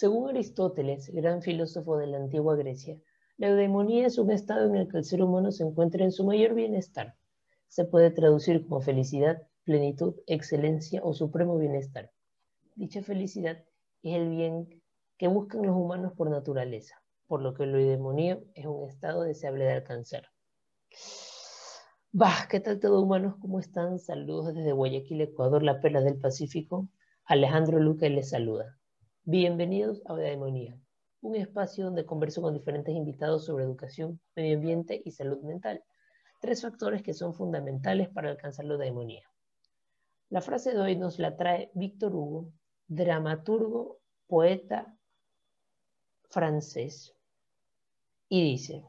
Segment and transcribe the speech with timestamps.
[0.00, 2.96] Según Aristóteles, gran filósofo de la antigua Grecia,
[3.36, 6.24] la eudemonía es un estado en el que el ser humano se encuentra en su
[6.24, 7.16] mayor bienestar.
[7.66, 12.12] Se puede traducir como felicidad, plenitud, excelencia o supremo bienestar.
[12.76, 13.64] Dicha felicidad
[14.04, 14.68] es el bien
[15.16, 19.64] que buscan los humanos por naturaleza, por lo que la eudemonía es un estado deseable
[19.64, 20.28] de alcanzar.
[22.12, 23.34] Bah, ¿qué tal todo humanos?
[23.40, 23.98] ¿Cómo están?
[23.98, 26.88] Saludos desde Guayaquil, Ecuador, la perla del Pacífico.
[27.24, 28.77] Alejandro Luque les saluda.
[29.30, 30.74] Bienvenidos a Eudemonía,
[31.20, 35.84] un espacio donde converso con diferentes invitados sobre educación, medio ambiente y salud mental,
[36.40, 39.28] tres factores que son fundamentales para alcanzar la eudemonía.
[40.30, 42.52] La frase de hoy nos la trae Víctor Hugo,
[42.86, 44.96] dramaturgo, poeta
[46.30, 47.14] francés,
[48.30, 48.82] y dice,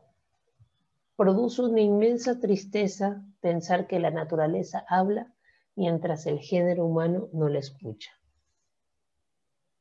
[1.18, 5.34] produce una inmensa tristeza pensar que la naturaleza habla
[5.76, 8.19] mientras el género humano no la escucha.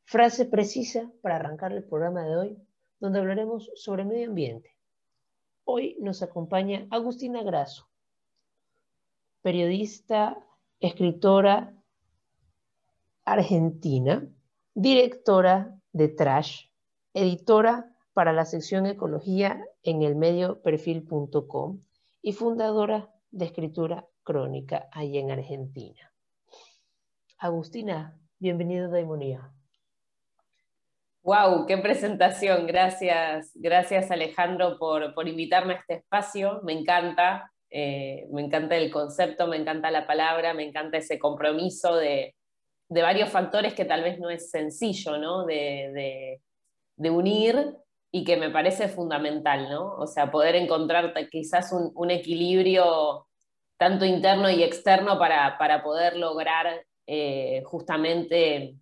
[0.09, 2.59] Frase precisa para arrancar el programa de hoy,
[2.99, 4.75] donde hablaremos sobre medio ambiente.
[5.65, 7.91] Hoy nos acompaña Agustina Grasso,
[9.43, 10.43] periodista,
[10.81, 11.75] escritora
[13.27, 14.27] argentina,
[14.73, 16.71] directora de Trash,
[17.13, 21.83] editora para la sección Ecología en el medio perfil.com
[22.23, 26.15] y fundadora de Escritura Crónica ahí en Argentina.
[27.37, 29.53] Agustina, bienvenida a Daimonía.
[31.23, 32.67] Wow, qué presentación.
[32.67, 36.61] Gracias, gracias Alejandro por, invitarme a este espacio.
[36.63, 41.97] Me encanta, eh, me encanta el concepto, me encanta la palabra, me encanta ese compromiso
[41.97, 42.35] de,
[42.89, 45.45] varios factores que tal vez no es sencillo, ¿no?
[45.45, 46.41] De,
[46.99, 47.75] unir
[48.11, 49.97] y que me parece fundamental, ¿no?
[49.97, 53.27] O sea, poder encontrar quizás un, equilibrio
[53.77, 58.77] tanto interno y externo para, poder lograr eh, justamente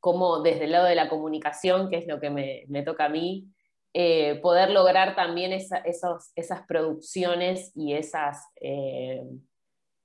[0.00, 3.48] cómo desde el lado de la comunicación, que es lo que me, toca a mí,
[3.92, 9.22] eh, poder lograr también esas producciones y esos eh,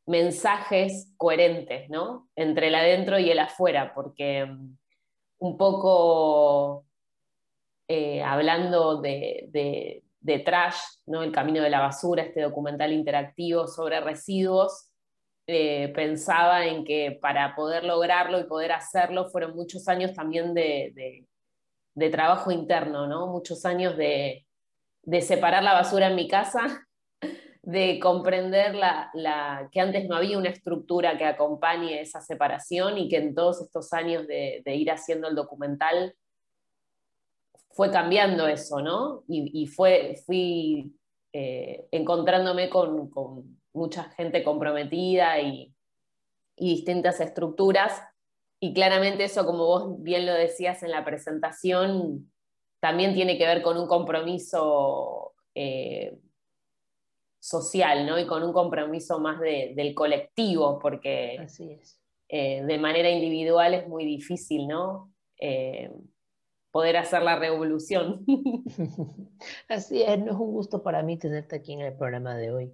[0.06, 2.30] mensajes coherentes, ¿no?
[2.36, 4.78] Entre el adentro y el afuera, porque mm,
[5.40, 6.86] un poco
[7.88, 11.22] eh, hablando de, de, Trash, ¿no?
[11.22, 14.90] El Camino de la Basura, este documental interactivo sobre residuos,
[15.48, 21.28] eh, pensaba en que para poder lograrlo y poder hacerlo fueron muchos años también de,
[22.12, 23.28] trabajo interno, ¿no?
[23.28, 24.44] Muchos años de,
[25.22, 26.88] separar la basura en mi casa,
[27.62, 33.18] de comprender la, que antes no había una estructura que acompañe esa separación y que
[33.18, 36.16] en todos estos años de, ir haciendo el documental
[37.70, 39.24] fue cambiando eso, ¿no?
[39.28, 40.92] Y, fue, fui
[41.34, 45.72] eh, encontrándome con mucha gente comprometida y,
[46.58, 48.02] distintas estructuras.
[48.62, 52.32] Y claramente eso, como vos bien lo decías en la presentación,
[52.80, 56.18] también tiene que ver con un compromiso eh,
[57.40, 58.18] social, ¿no?
[58.18, 61.46] Y con un compromiso más del colectivo, porque
[62.30, 65.14] eh, de manera individual es muy difícil, ¿no?
[65.40, 65.92] Eh,
[66.72, 68.26] poder hacer la revolución.
[69.70, 72.74] Así es, no es un gusto para mí tenerte aquí en el programa de hoy.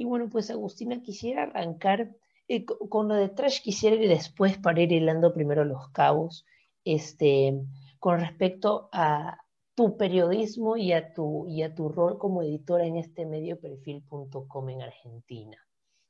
[0.00, 2.16] Y bueno, pues Agustina, quisiera arrancar
[2.48, 6.46] eh, con lo de Trash, quisiera ir después para ir hilando primero los cabos,
[6.86, 7.60] este,
[7.98, 9.44] con respecto a
[9.74, 14.70] tu periodismo y a tu, y a tu rol como editora en este medio perfil.com
[14.70, 15.58] en Argentina.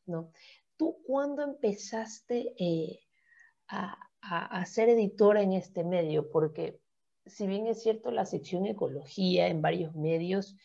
[0.07, 0.31] ¿no?
[0.77, 3.01] ¿Tú cuándo empezaste eh,
[3.67, 6.31] a, a, a, ser editora en este medio?
[6.31, 6.79] Porque
[7.27, 10.57] si bien es cierto la sección ecología en varios medios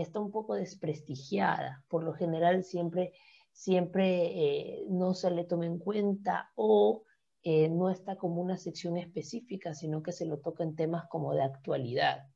[0.00, 1.84] está un poco desprestigiada.
[1.88, 3.12] Por lo general siempre,
[3.52, 7.04] siempre eh, no se le toma en cuenta o
[7.42, 11.34] eh, no está como una sección específica, sino que se lo toca en temas como
[11.34, 12.26] de actualidad.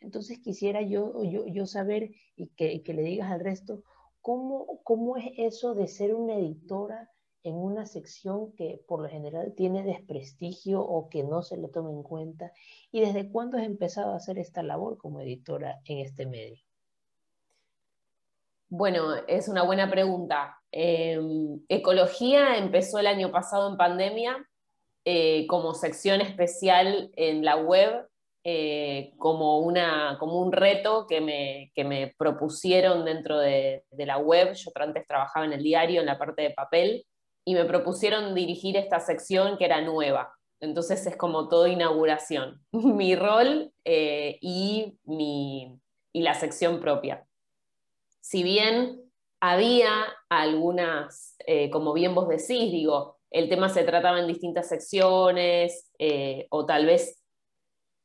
[0.00, 3.82] Entonces quisiera yo, yo, yo saber y que, que, le digas al resto,
[4.20, 7.10] ¿cómo, ¿cómo es eso de ser una editora
[7.42, 11.90] en una sección que por lo general tiene desprestigio o que no se le toma
[11.90, 12.52] en cuenta?
[12.92, 16.62] ¿Y desde cuándo has empezado a hacer esta labor como editora en este medio?
[18.68, 20.56] Bueno, es una buena pregunta.
[20.70, 24.46] Em, ecología empezó el año pasado en pandemia
[25.04, 28.06] eh, como sección especial en la web,
[28.44, 34.18] eh, como, una, como un reto que me, que me propusieron dentro de, de, la
[34.18, 34.52] web.
[34.54, 37.04] Yo antes trabajaba en el diario, en la parte de papel,
[37.44, 40.34] y me propusieron dirigir esta sección que era nueva.
[40.60, 45.80] Entonces es como todo inauguración, mi rol eh, y, mi,
[46.12, 47.26] y la sección propia.
[48.20, 49.00] Si bien
[49.40, 49.90] había
[50.28, 56.46] algunas, eh, como bien vos decís, digo, el tema se trataba en distintas secciones, eh,
[56.50, 57.19] o tal vez,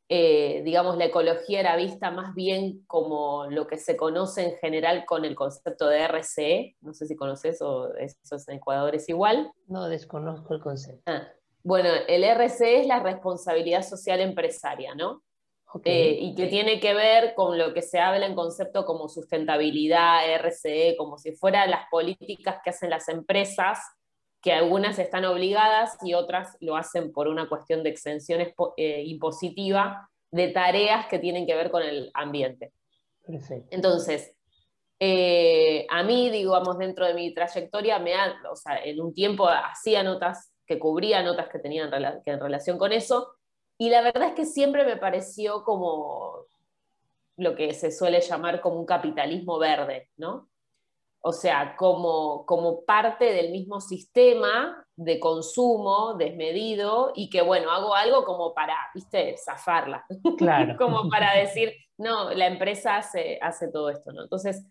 [0.07, 5.03] eh, digamos, la ecología era vista más bien como lo que se conoce en general
[5.05, 9.51] con el concepto de RCE, no sé si conoces o eso en Ecuador es igual.
[9.67, 11.01] No, desconozco el concepto.
[11.07, 11.27] Ah,
[11.63, 15.23] bueno, el RCE es la responsabilidad social empresaria, ¿no?
[15.83, 20.31] Eh, y que tiene que ver con lo que se habla en concepto como sustentabilidad,
[20.37, 23.79] RCE, como si fueran las políticas que hacen las empresas
[24.45, 28.41] que algunas están obligadas y otras lo hacen por una cuestión de exención
[28.77, 32.71] eh, impositiva de tareas que tienen que ver con el ambiente.
[33.71, 34.35] Entonces,
[34.99, 38.13] eh, a mí, digamos, dentro de mi trayectoria, me
[38.47, 41.89] o sea, en un tiempo hacía notas que cubría notas que tenían
[42.23, 43.33] que en relación con eso,
[43.79, 46.45] y la verdad es que siempre me pareció como
[47.37, 50.49] lo que se suele llamar como un capitalismo verde, ¿no?
[51.27, 57.95] O sea, como, como parte del mismo sistema de consumo desmedido y que, bueno, hago
[57.95, 60.05] algo como para, viste, zafarla.
[60.37, 60.77] Claro.
[60.77, 64.21] como para decir, no, la empresa hace, hace todo esto, ¿no?
[64.21, 64.67] Entonces,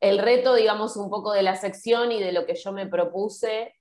[0.00, 3.74] el reto, digamos, un poco de la sección y de lo que yo me propuse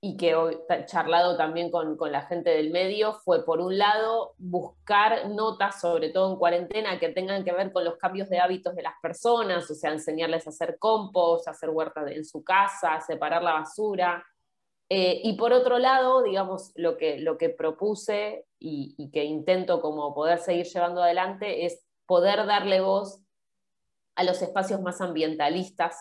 [0.00, 0.34] y que
[0.68, 6.10] he charlado también con, la gente del medio, fue por un lado buscar notas, sobre
[6.10, 9.70] todo en cuarentena, que tengan que ver con los cambios de hábitos de las personas,
[9.70, 14.24] o sea, enseñarles a hacer compost, a hacer huerta en su casa, separar la basura.
[14.88, 19.80] Eh, y por otro lado, digamos, lo que, lo que propuse y, y que intento
[19.80, 23.20] como poder seguir llevando adelante es poder darle voz
[24.14, 25.96] a los espacios más ambientalistas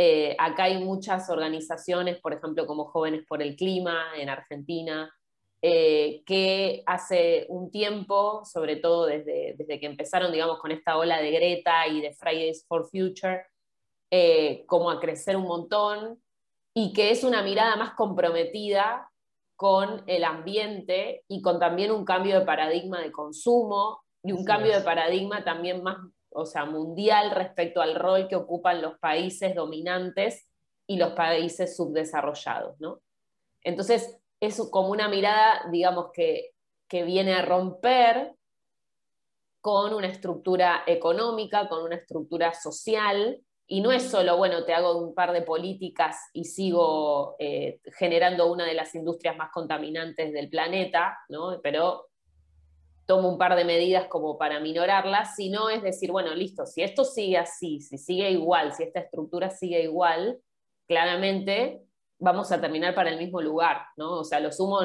[0.00, 5.12] eh, acá hay muchas organizaciones, por ejemplo, como Jóvenes por el Clima en Argentina,
[5.60, 11.20] eh, que hace un tiempo, sobre todo desde, desde, que empezaron, digamos, con esta ola
[11.20, 13.44] de Greta y de Fridays for Future,
[14.12, 16.22] eh, como a crecer un montón
[16.72, 19.10] y que es una mirada más comprometida
[19.56, 24.78] con el ambiente y con también un cambio de paradigma de consumo y un cambio
[24.78, 25.96] de paradigma también más
[26.38, 30.48] o sea, mundial respecto al rol que ocupan los países dominantes
[30.86, 33.00] y los países subdesarrollados, ¿no?
[33.62, 36.50] Entonces, es como una mirada, digamos, que,
[36.88, 38.34] que viene a romper
[39.60, 44.96] con una estructura económica, con una estructura social, y no es solo, bueno, te hago
[44.96, 50.48] un par de políticas y sigo eh, generando una de las industrias más contaminantes del
[50.48, 51.60] planeta, ¿no?
[51.62, 52.07] pero
[53.08, 57.04] tomo un par de medidas como para minorarlas, sino es decir, bueno, listo, si esto
[57.04, 60.38] sigue así, si sigue igual, si esta estructura sigue igual,
[60.86, 61.82] claramente
[62.18, 64.18] vamos a terminar para el mismo lugar, ¿no?
[64.18, 64.80] O sea, lo sumo,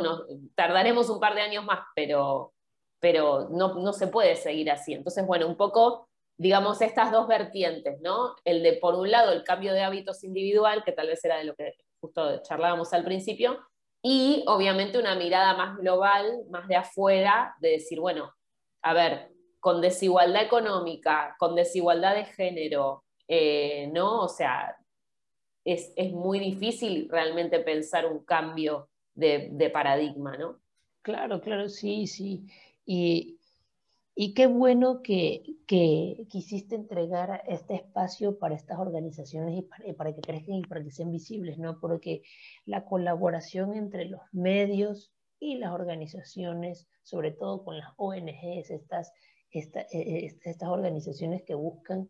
[0.56, 2.54] tardaremos un par de años más, pero,
[3.02, 4.94] pero no, no se puede seguir así.
[4.94, 8.36] Entonces, bueno, un poco, digamos, estas dos vertientes, ¿no?
[8.46, 11.44] El de, por un lado, el cambio de hábitos individual, que tal vez era de
[11.44, 13.60] lo que justo charlábamos al principio,
[14.06, 18.34] y obviamente una mirada más global, más de afuera, de decir, bueno,
[18.82, 24.24] a ver, con desigualdad económica, con desigualdad de género, eh, ¿no?
[24.24, 24.76] O sea,
[25.64, 30.60] es, muy difícil realmente pensar un cambio de, de paradigma, ¿no?
[31.02, 32.46] Claro, claro, sí, sí.
[32.86, 33.40] Y,
[34.16, 40.22] y qué bueno que, que, quisiste entregar este espacio para estas organizaciones y para, que
[40.22, 41.80] crezcan y para que sean visibles, ¿no?
[41.80, 42.22] Porque
[42.66, 49.12] la colaboración entre los medios y las organizaciones, sobre todo con las ONGs, estas,
[49.52, 49.60] e,
[49.92, 52.10] e, estas organizaciones que buscan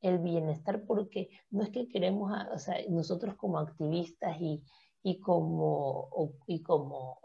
[0.00, 4.62] el bienestar, porque no es que queremos, o sea, nosotros como activistas y,
[5.02, 6.10] y como,
[6.46, 7.23] y como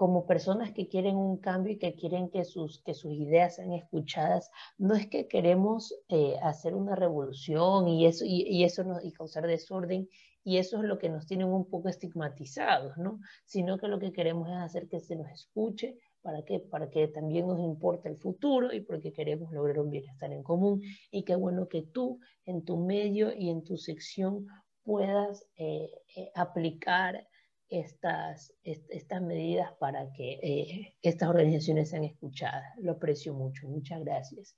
[0.00, 3.74] como personas que quieren un cambio y que quieren que sus, que sus ideas sean
[3.74, 9.46] escuchadas, no es que queremos eh, hacer una revolución y eso, y, eso y causar
[9.46, 10.08] desorden,
[10.42, 13.20] y eso es lo que nos tienen un poco estigmatizados, ¿no?
[13.44, 16.60] Sino que lo que queremos es hacer que se nos escuche, ¿para qué?
[16.60, 20.80] Para que también nos importe el futuro y porque queremos lograr un bienestar en común.
[21.10, 24.46] Y qué bueno que tú, en tu medio y en tu sección,
[24.82, 27.28] puedas eh, eh, aplicar
[27.70, 32.64] estas, estas medidas para que eh, estas organizaciones sean escuchadas.
[32.78, 34.56] Lo aprecio mucho, muchas gracias.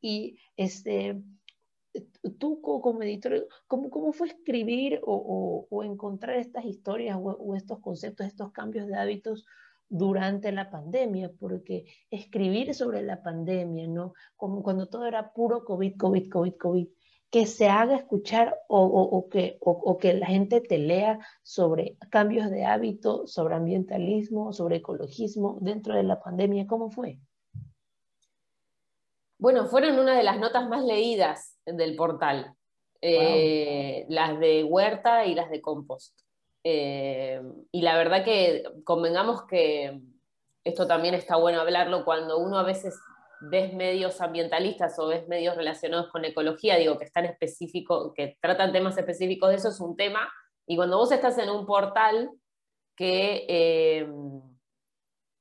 [0.00, 1.20] Y este,
[2.38, 8.26] tú como editor, ¿cómo, cómo fue escribir o, o, encontrar estas historias o, estos conceptos,
[8.26, 9.44] estos cambios de hábitos
[9.88, 11.32] durante la pandemia?
[11.38, 14.14] Porque escribir sobre la pandemia, ¿no?
[14.36, 16.88] Como cuando todo era puro COVID, COVID, COVID, COVID
[17.32, 22.66] que se haga escuchar o, que, o, que la gente te lea sobre cambios de
[22.66, 26.66] hábito, sobre ambientalismo, sobre ecologismo dentro de la pandemia?
[26.66, 27.18] ¿Cómo fue?
[29.38, 32.54] Bueno, fueron una de las notas más leídas del portal,
[33.00, 36.20] eh, las de huerta y las de compost.
[36.62, 37.40] Eh,
[37.72, 40.02] y la verdad que convengamos que
[40.64, 42.94] esto también está bueno hablarlo cuando uno a veces
[43.50, 48.72] ves medios ambientalistas o ves medios relacionados con ecología, digo, que están específicos, que tratan
[48.72, 50.32] temas específicos de eso, es un tema.
[50.66, 52.30] Y cuando vos estás en un portal
[52.96, 54.06] que, eh,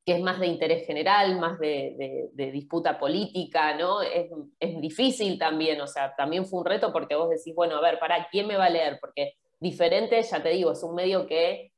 [0.05, 4.01] que es más de interés general, más de, disputa política, ¿no?
[4.01, 7.81] Es, es, difícil también, o sea, también fue un reto porque vos decís, bueno, a
[7.81, 8.97] ver, ¿para quién me va a leer?
[8.99, 11.71] Porque diferente, ya te digo, es un medio que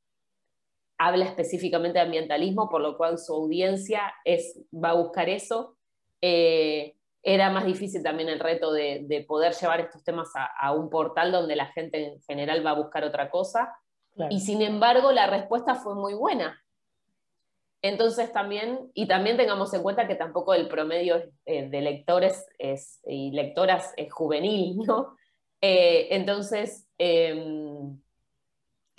[0.98, 5.76] habla específicamente de ambientalismo, por lo cual su audiencia es, va a buscar eso.
[6.26, 11.34] Eh, era más difícil también el reto de, poder llevar estos temas a, un portal
[11.34, 13.78] donde la gente en general va a buscar otra cosa.
[14.30, 16.62] Y sin embargo, la respuesta fue muy buena.
[17.82, 23.02] Entonces también, y también tengamos en cuenta que tampoco el promedio eh, de lectores es,
[23.06, 25.18] y lectoras es juvenil, ¿no?
[25.60, 28.00] Eh, entonces, em,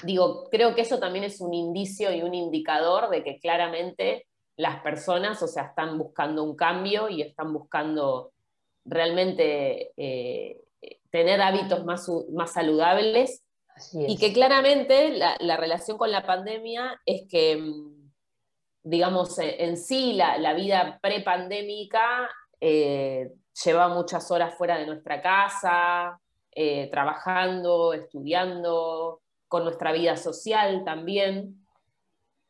[0.05, 4.81] digo, creo que eso también es un indicio y un indicador de que claramente las
[4.83, 8.33] personas, o sea, están buscando un cambio y están buscando
[8.85, 10.61] realmente eh,
[11.11, 13.43] tener hábitos más, más saludables.
[13.93, 18.13] Y que claramente la, relación con la pandemia es que, mm,
[18.85, 22.31] digamos, en sí la, vida prepandémica
[22.61, 23.33] eh,
[23.65, 26.21] lleva muchas horas fuera de nuestra casa,
[26.53, 31.64] eh, trabajando, estudiando, con nuestra vida social también.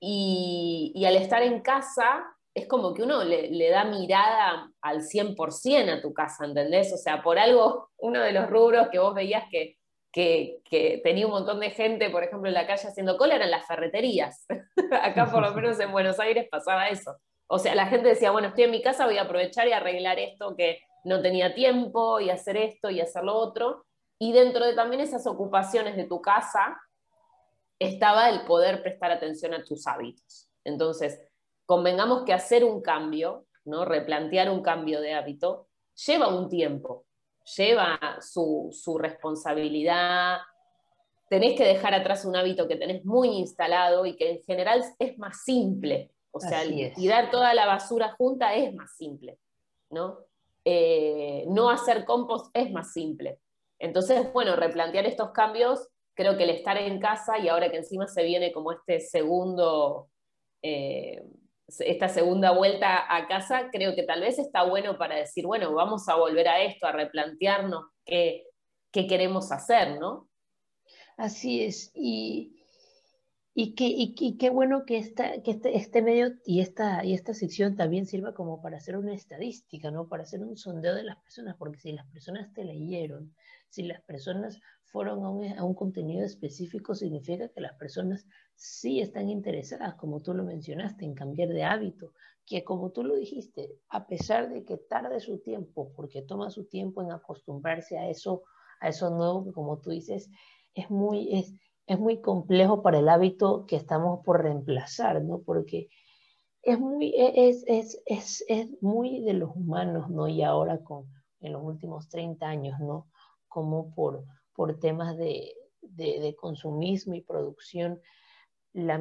[0.06, 6.02] Y, al estar en casa, es como que uno le, da mirada al 100% a
[6.02, 6.92] tu casa, ¿entendés?
[6.92, 9.78] O sea, por algo, uno de los rubros que vos veías que,
[10.12, 13.66] que, tenía un montón de gente, por ejemplo, en la calle haciendo cola, eran las
[13.66, 14.46] ferreterías.
[15.02, 17.16] Acá, por lo menos en Buenos Aires, pasaba eso.
[17.46, 20.18] O sea, la gente decía, bueno, estoy en mi casa, voy a aprovechar y arreglar
[20.18, 23.86] esto que no tenía tiempo, y hacer esto y hacer lo otro.
[24.18, 26.78] Y dentro de también esas ocupaciones de tu casa,
[27.78, 30.50] estaba el poder prestar atención a tus hábitos.
[30.64, 31.20] Entonces,
[31.66, 33.84] convengamos que hacer un cambio, ¿no?
[33.84, 35.68] replantear un cambio de hábito,
[36.06, 37.06] lleva un tiempo,
[37.56, 40.38] lleva su, responsabilidad.
[41.28, 45.18] Tenés que dejar atrás un hábito que tenés muy instalado y que en general es
[45.18, 46.10] más simple.
[46.30, 46.62] O sea,
[46.94, 49.38] tirar toda la basura junta es más simple,
[49.90, 50.18] ¿no?
[50.64, 53.38] Eh, no hacer compost es más simple.
[53.78, 58.06] Entonces, bueno, replantear estos cambios creo que el estar en casa y ahora que encima
[58.06, 60.08] se viene como este segundo,
[60.62, 61.22] eh,
[61.80, 66.08] esta segunda vuelta a casa, creo que tal vez está bueno para decir, bueno, vamos
[66.08, 68.44] a volver a esto, a replantearnos qué,
[68.92, 70.28] qué queremos hacer, ¿no?
[71.16, 72.63] Así es, y,
[73.56, 77.34] y, qué, y, qué bueno que, esta, que este, este, medio y esta, y esta
[77.34, 80.08] sección también sirva como para hacer una estadística, ¿no?
[80.08, 83.32] Para hacer un sondeo de las personas, porque si las personas te leyeron,
[83.68, 89.94] si las personas fueron a un, contenido específico, significa que las personas sí están interesadas,
[89.94, 92.12] como tú lo mencionaste, en cambiar de hábito,
[92.46, 96.66] que como tú lo dijiste, a pesar de que tarde su tiempo, porque toma su
[96.66, 98.42] tiempo en acostumbrarse a eso,
[98.80, 100.28] a eso nuevo, que como tú dices,
[100.74, 101.54] es muy, es,
[101.86, 105.40] es muy complejo para el hábito que estamos por reemplazar, ¿no?
[105.40, 105.88] Porque
[106.62, 110.28] es muy, es, es, es, es muy de los humanos, ¿no?
[110.28, 111.06] Y ahora con,
[111.40, 113.08] en los últimos 30 años, ¿no?
[113.48, 114.24] Como por,
[114.54, 115.54] por temas de,
[116.40, 118.00] consumismo y producción,
[118.72, 118.96] la,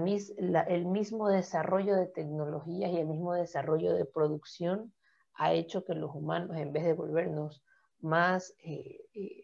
[0.67, 4.93] el mismo desarrollo de tecnologías y el mismo desarrollo de producción
[5.35, 7.63] ha hecho que los humanos, en vez de volvernos
[8.01, 9.42] más eh, eh,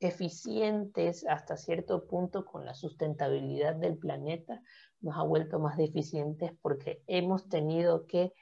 [0.00, 4.62] eficientes hasta cierto punto con la sustentabilidad del planeta,
[5.00, 8.32] nos ha vuelto más deficientes porque hemos tenido que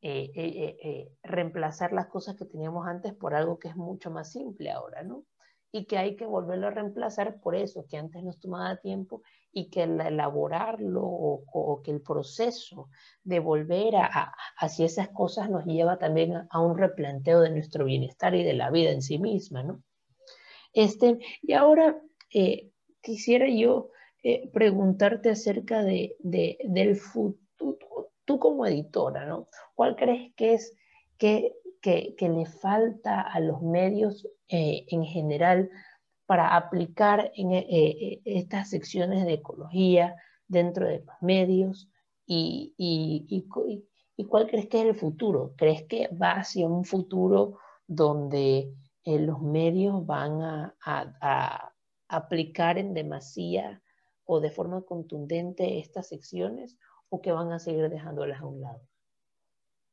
[0.00, 5.02] eh, reemplazar las cosas que teníamos antes por algo que es mucho más simple ahora,
[5.02, 5.24] ¿no?
[5.70, 9.68] y que hay que volverlo a reemplazar por eso, que antes nos tomaba tiempo y
[9.68, 12.88] que el elaborarlo o, que el proceso
[13.22, 18.34] de volver a, hacia esas cosas nos lleva también a, un replanteo de nuestro bienestar
[18.34, 19.82] y de la vida en sí misma, ¿no?
[20.72, 22.00] Este, y ahora
[22.32, 22.70] eh,
[23.00, 23.90] quisiera yo
[24.22, 29.48] eh, preguntarte acerca de, del futuro, tú como editora, ¿no?
[29.74, 30.74] ¿Cuál crees que es
[31.16, 35.70] que que, le falta a los medios eh, en general
[36.26, 37.52] para aplicar en
[38.24, 40.16] estas secciones de ecología
[40.48, 41.88] dentro de los medios
[42.26, 43.46] y, y,
[44.28, 45.54] cuál crees que es el futuro?
[45.56, 48.74] ¿Crees que va hacia un futuro donde
[49.16, 51.72] los medios van a, a,
[52.08, 53.82] aplicar en demasía
[54.24, 58.80] o de forma contundente estas secciones o que van a seguir dejándolas a un lado?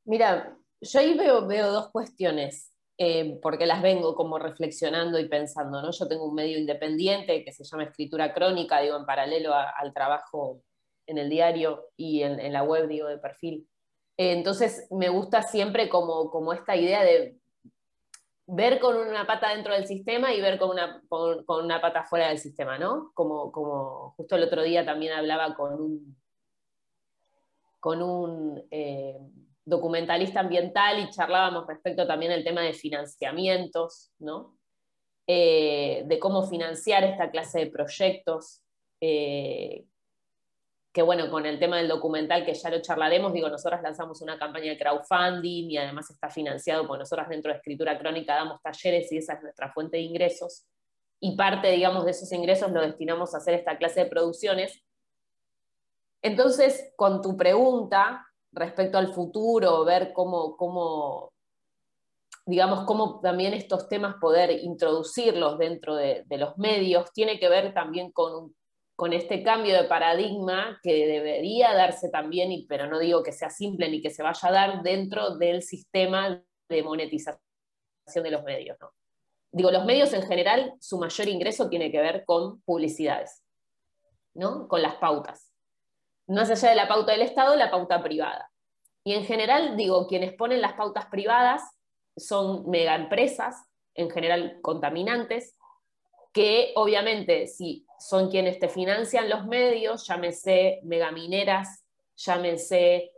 [0.05, 2.71] Mira, yo ahí veo, veo dos cuestiones.
[2.97, 5.91] eh, porque las vengo como reflexionando y pensando, ¿no?
[5.91, 10.61] Yo tengo un medio independiente que se llama Escritura Crónica, digo, en paralelo al trabajo
[11.05, 13.67] en el diario y en, la web, digo, de perfil.
[14.17, 17.37] Eh, entonces, me gusta siempre como, como esta idea de
[18.47, 22.29] ver con una pata dentro del sistema y ver con una, con, una pata fuera
[22.29, 23.11] del sistema, ¿no?
[23.13, 26.17] Como, como justo el otro día también hablaba con un,
[27.79, 29.17] con un eh,
[29.65, 34.57] documentalista ambiental y charlábamos respecto también al tema de financiamientos, ¿no?
[35.27, 38.61] Eh, de cómo financiar esta clase de proyectos,
[39.01, 39.85] eh,
[40.95, 44.39] que bueno, con el tema del documental que ya lo charlaremos, digo, nosotros lanzamos una
[44.39, 49.11] campaña de crowdfunding y además está financiado, porque nosotros dentro de Escritura Crónica damos talleres
[49.11, 50.63] y esa es nuestra fuente de ingresos,
[51.19, 54.83] y parte, digamos, de esos ingresos lo destinamos a hacer esta clase de producciones.
[56.21, 61.33] Entonces, con tu pregunta respecto al futuro, ver cómo, cómo
[62.45, 67.73] digamos, cómo también estos temas poder introducirlos dentro de, de los medios, tiene que ver
[67.73, 68.55] también con un
[68.95, 73.89] con este cambio de paradigma que debería darse también, pero no digo que sea simple
[73.89, 77.39] ni que se vaya a dar dentro del sistema de monetización
[78.15, 78.77] de los medios.
[78.79, 78.91] ¿no?
[79.51, 83.43] Digo, los medios en general, su mayor ingreso tiene que ver con publicidades,
[84.33, 84.67] ¿no?
[84.67, 85.51] con las pautas.
[86.27, 88.49] Más allá de la pauta del Estado, la pauta privada.
[89.03, 91.61] Y en general, digo, quienes ponen las pautas privadas
[92.17, 93.55] son mega empresas,
[93.93, 95.55] en general contaminantes,
[96.35, 101.85] que obviamente si son quienes te financian los medios, llámese megamineras,
[102.17, 103.13] llámese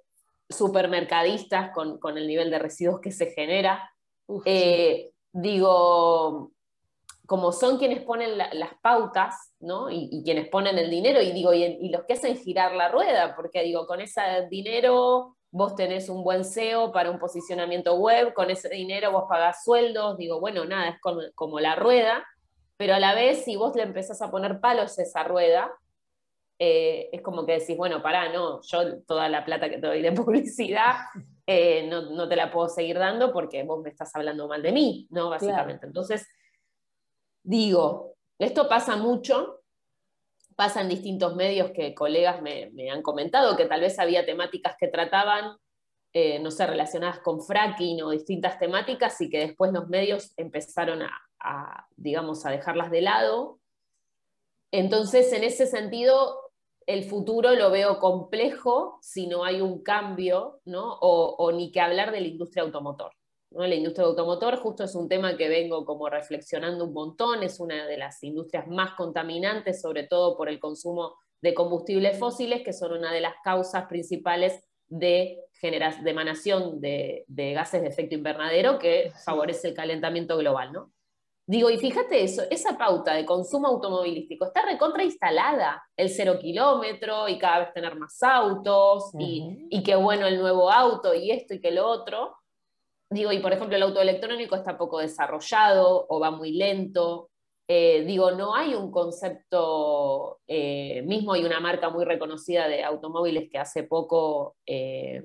[0.48, 3.92] supermercadistas con, el nivel de residuos que se genera.
[4.46, 6.52] Eh, digo,
[7.26, 9.90] como son quienes ponen las pautas, ¿no?
[9.90, 13.64] Y, quienes ponen el dinero, y digo, y, los que hacen girar la rueda, porque
[13.64, 14.22] digo, con ese
[14.52, 19.64] dinero vos tenés un buen SEO para un posicionamiento web, con ese dinero vos pagás
[19.64, 20.98] sueldos, digo, bueno, nada, es
[21.34, 22.24] como la rueda,
[22.78, 25.72] pero a la vez, si vos le empezás a poner palos a esa rueda,
[26.60, 30.02] eh, es como que decís, bueno, pará, no, yo toda la plata que te doy
[30.02, 30.96] de publicidad
[31.46, 35.08] eh, no, te la puedo seguir dando porque vos me estás hablando mal de mí,
[35.12, 35.30] ¿no?
[35.30, 35.86] Básicamente.
[35.86, 36.28] Entonces,
[37.42, 39.62] digo, esto pasa mucho,
[40.56, 44.88] pasa en distintos medios que colegas me, han comentado, que tal vez había temáticas que
[44.88, 45.58] trataban,
[46.14, 51.04] eh, no sé, relacionadas con fracking o distintas temáticas y que después los medios empezaron
[51.04, 53.60] a, a, digamos, a dejarlas de lado.
[54.72, 56.48] Entonces, en ese sentido,
[56.88, 60.98] el futuro lo veo complejo si no hay un cambio, ¿no?
[61.02, 63.12] O, ni que hablar de la industria automotor.
[63.52, 63.68] ¿no?
[63.68, 67.86] La industria automotor justo es un tema que vengo como reflexionando un montón, es una
[67.86, 72.94] de las industrias más contaminantes, sobre todo por el consumo de combustibles fósiles, que son
[72.94, 79.12] una de las causas principales de, de emanación de, de gases de efecto invernadero que
[79.26, 80.92] favorece el calentamiento global, ¿no?
[81.50, 87.30] Digo, y fíjate eso, esa pauta de consumo automovilístico está recontra instalada, el cero kilómetro
[87.30, 91.54] y cada vez tener más autos y, y qué bueno el nuevo auto y esto
[91.54, 92.36] y que lo otro.
[93.10, 97.30] Digo, y por ejemplo el auto electrónico está poco desarrollado o va muy lento.
[97.70, 103.50] Eh, digo, no hay un concepto, eh, mismo hay una marca muy reconocida de automóviles
[103.50, 105.24] que hace poco eh,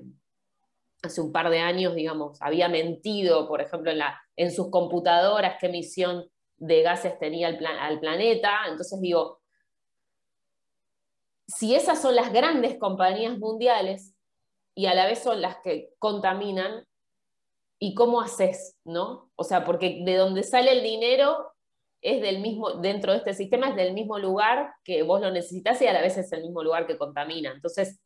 [1.03, 3.91] hace un par de años, digamos, había mentido, por ejemplo,
[4.37, 8.61] en, sus computadoras qué emisión de gases tenía el al planeta.
[8.69, 9.41] Entonces digo,
[11.45, 14.15] si esas son las grandes compañías mundiales
[14.75, 16.85] y a la vez son las que contaminan,
[17.79, 18.77] ¿y cómo haces?
[18.85, 19.29] ¿no?
[19.35, 21.51] O sea, porque de donde sale el dinero
[22.01, 25.81] es del mismo, dentro de este sistema es del mismo lugar que vos lo necesitas
[25.81, 27.51] y a la vez es el mismo lugar que contamina.
[27.51, 27.99] Entonces,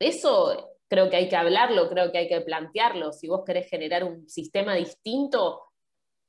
[0.00, 3.12] eso creo que hay que hablarlo, creo que hay que plantearlo.
[3.12, 5.62] Si vos querés generar un sistema distinto,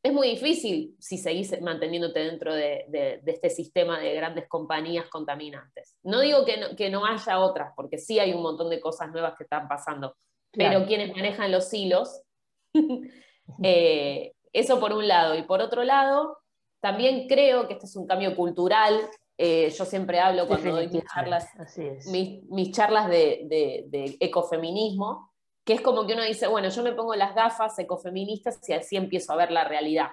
[0.03, 5.97] es muy difícil si seguís manteniéndote dentro de, este sistema de grandes compañías contaminantes.
[6.03, 9.43] No digo que no, haya otras, porque sí hay un montón de cosas nuevas que
[9.43, 10.15] están pasando,
[10.51, 12.21] pero quienes manejan los hilos,
[13.63, 15.35] eh, eso por un lado.
[15.35, 16.37] Y por otro lado,
[16.81, 19.01] también creo que este es un cambio cultural
[19.41, 21.47] eh, yo siempre hablo cuando doy mis charlas,
[22.49, 25.31] mis, charlas de, ecofeminismo,
[25.63, 28.97] que es como que uno dice, bueno, yo me pongo las gafas ecofeministas y así
[28.97, 30.09] empiezo a ver la realidad.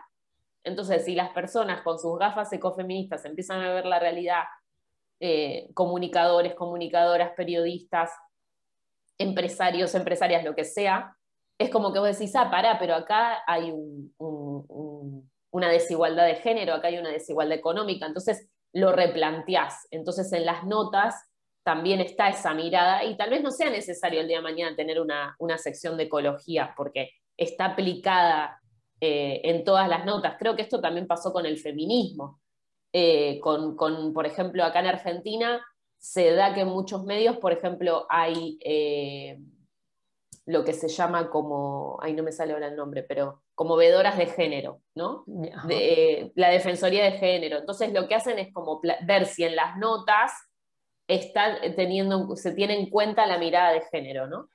[0.62, 4.44] Entonces, si las personas con sus gafas ecofeministas empiezan a ver la realidad,
[5.18, 8.12] eh, comunicadores, comunicadoras, periodistas,
[9.18, 11.16] empresarios, empresarias, lo que sea,
[11.58, 13.74] es como que vos decís, ah, pará, pero acá hay
[15.50, 18.06] una desigualdad de género, acá hay una desigualdad económica.
[18.06, 19.88] Entonces, lo replanteás.
[19.90, 21.14] Entonces en las notas
[21.62, 25.00] también está esa mirada y tal vez no sea necesario el día de mañana tener
[25.00, 28.60] una, sección de ecología porque está aplicada
[29.00, 30.36] eh, en todas las notas.
[30.38, 32.40] Creo que esto también pasó con el feminismo.
[32.92, 35.64] Eh, con, por ejemplo, acá en Argentina
[35.96, 39.38] se da que en muchos medios, por ejemplo, hay eh,
[40.46, 44.16] lo que se llama como, ahí no me sale ahora el nombre, pero como vedoras
[44.16, 45.24] de género, ¿no?
[45.26, 47.58] De, la Defensoría de Género.
[47.58, 50.32] Entonces lo que hacen es como ver si en las notas
[51.08, 54.48] está teniendo, se tiene en cuenta la mirada de género, ¿no?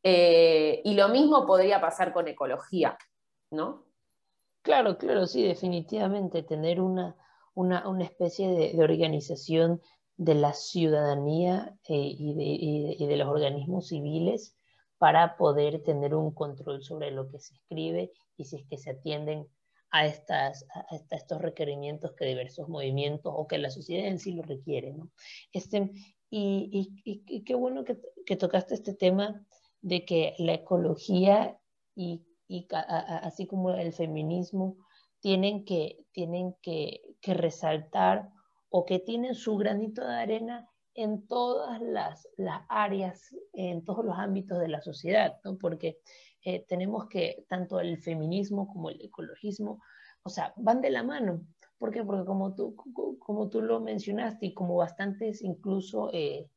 [0.00, 2.96] y lo mismo podría pasar con ecología.
[3.50, 3.84] ¿no?
[4.62, 7.16] Claro, claro, sí, definitivamente tener una,
[7.54, 9.80] una, especie de, organización
[10.16, 14.56] de la ciudadanía eh, y, de, los organismos civiles
[14.98, 18.90] para poder tener un control sobre lo que se escribe y si es que se
[18.90, 19.46] atienden
[19.90, 24.42] a, estas, a estos requerimientos que diversos movimientos o que la sociedad en sí lo
[24.42, 24.92] requiere.
[24.92, 25.10] ¿no?
[25.52, 25.90] Este,
[26.30, 29.46] y, y, qué bueno que, que, tocaste este tema
[29.80, 31.58] de que la ecología
[31.94, 34.78] y y así como el feminismo,
[35.20, 38.30] tienen que, tienen que, resaltar
[38.70, 40.66] o que tienen su granito de arena
[40.98, 42.28] en todas las,
[42.68, 45.56] áreas, en todos los ámbitos de la sociedad, ¿no?
[45.56, 45.98] porque
[46.44, 49.80] eh, tenemos que tanto el feminismo como el ecologismo,
[50.22, 51.42] o sea, van de la mano.
[51.78, 52.02] ¿Por qué?
[52.02, 52.74] Porque como tú,
[53.20, 56.48] como tú lo mencionaste y como bastantes incluso eh,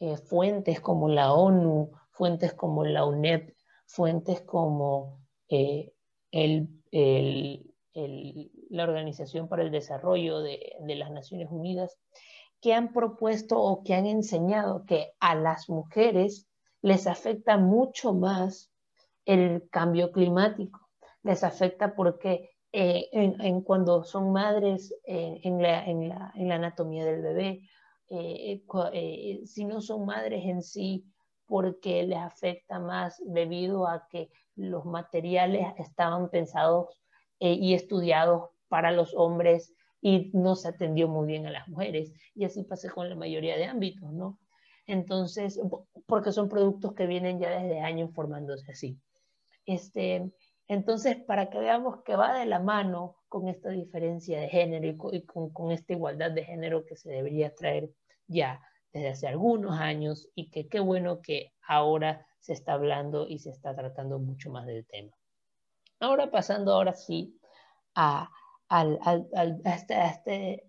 [0.00, 3.54] eh, fuentes como la ONU, fuentes como la UNEP,
[3.86, 5.92] fuentes como eh,
[8.70, 11.98] la Organización para el Desarrollo de, las Naciones Unidas,
[12.64, 16.48] que han propuesto o que han enseñado que a las mujeres
[16.80, 18.72] les afecta mucho más
[19.26, 20.80] el cambio climático.
[21.22, 23.10] Les afecta porque eh,
[23.66, 27.60] cuando son madres eh, en, la, anatomía del bebé,
[29.44, 31.04] si no son madres en sí,
[31.44, 36.98] porque les afecta más debido a que los materiales estaban pensados
[37.40, 39.74] eh, y estudiados para los hombres
[40.06, 42.12] y no se atendió muy bien a las mujeres.
[42.34, 44.38] Y así pasa con la mayoría de ámbitos, ¿no?
[44.86, 45.58] Entonces,
[46.04, 49.00] porque son productos que vienen ya desde años formándose así.
[49.64, 50.30] Este,
[50.68, 55.24] entonces, para que veamos que va de la mano con esta diferencia de género y
[55.24, 57.88] con, con esta igualdad de género que se debería traer
[58.26, 58.60] ya
[58.92, 63.48] desde hace algunos años y que qué bueno que ahora se está hablando y se
[63.48, 65.12] está tratando mucho más del tema.
[65.98, 67.40] Ahora pasando ahora sí
[67.94, 68.28] a,
[69.64, 70.66] esta, este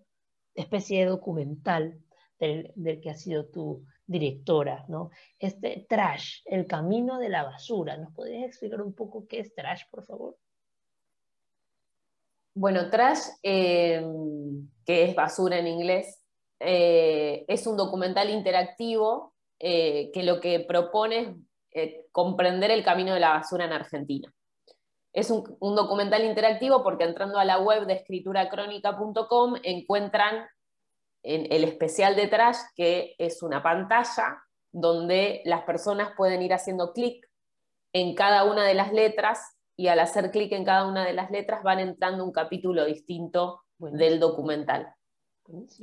[0.54, 2.00] especie de documental
[2.38, 5.10] del, que ha sido tu directora, ¿no?
[5.38, 7.96] Este trash, el camino de la basura.
[7.96, 10.36] ¿Nos podrías explicar un poco qué es trash, por favor?
[12.54, 14.02] Bueno, trash, eh,
[14.84, 16.22] que es basura en inglés,
[16.58, 21.36] eh, es un documental interactivo eh, que lo que propone
[21.70, 24.32] es comprender el camino de la basura en Argentina.
[25.16, 30.46] Es un, documental interactivo porque entrando a la web de escrituracrónica.com encuentran
[31.22, 37.26] en el especial detrás que es una pantalla donde las personas pueden ir haciendo clic
[37.94, 41.30] en cada una de las letras y al hacer clic en cada una de las
[41.30, 44.92] letras van entrando un capítulo distinto del documental.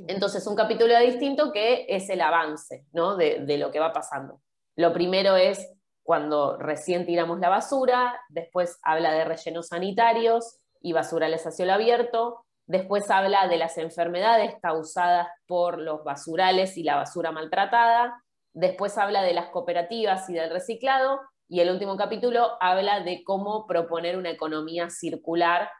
[0.06, 4.40] Entonces, un capítulo distinto que es el avance de, lo que va pasando.
[4.76, 5.72] Lo primero es
[6.04, 12.44] cuando recién tiramos la basura, después habla de rellenos sanitarios y basurales a cielo abierto,
[12.66, 19.22] después habla de las enfermedades causadas por los basurales y la basura maltratada, después habla
[19.22, 24.30] de las cooperativas y del reciclado, y el último capítulo habla de cómo proponer una
[24.30, 25.70] economía circular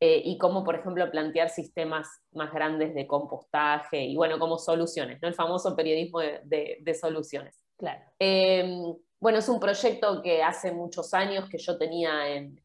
[0.00, 5.20] eh, y cómo, por ejemplo, plantear sistemas más grandes de compostaje y, bueno, como soluciones,
[5.22, 5.28] ¿no?
[5.28, 7.58] El famoso periodismo de, soluciones.
[7.78, 8.02] Claro.
[8.18, 12.60] Em, bueno, es un proyecto que hace muchos años que yo tenía en,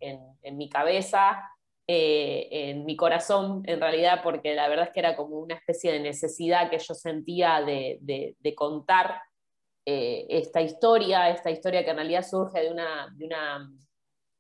[0.58, 1.42] mi cabeza,
[1.88, 5.94] eh, en mi corazón, en realidad, porque la verdad es que era como una especie
[5.94, 9.22] de necesidad que yo sentía de, contar
[9.86, 12.60] eh, esta historia, esta historia que en realidad surge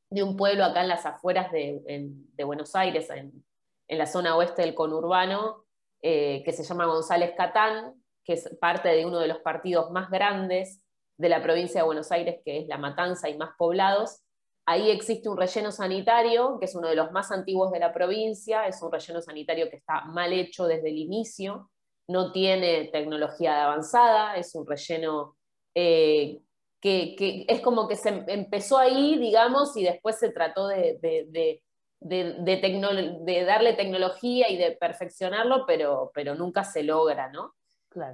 [0.09, 2.11] de un pueblo acá en las afueras de,
[2.43, 3.45] Buenos Aires, en,
[3.87, 5.63] la zona oeste del conurbano,
[6.01, 7.93] eh, que se llama González Catán,
[8.25, 10.81] que es parte de uno de los partidos más grandes
[11.19, 14.21] de la provincia de Buenos Aires, que es La Matanza y más poblados.
[14.65, 18.65] Ahí existe un relleno sanitario, que es uno de los más antiguos de la provincia,
[18.67, 21.69] es un relleno sanitario que está mal hecho desde el inicio,
[22.07, 25.35] no tiene tecnología avanzada, es un relleno
[25.75, 26.39] eh,
[26.79, 31.61] que, es como que se empezó ahí, digamos, y después se trató de, de,
[31.99, 37.55] de, darle tecnología y de perfeccionarlo, pero, pero nunca se logra, ¿no?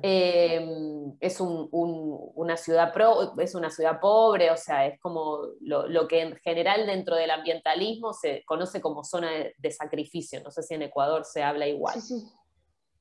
[0.01, 2.93] Em, es, una ciudad
[3.39, 8.13] es una ciudad pobre, o sea, es como lo, que en general dentro del ambientalismo
[8.13, 10.41] se conoce como zona de, sacrificio.
[10.41, 11.99] No sé si en Ecuador se habla igual.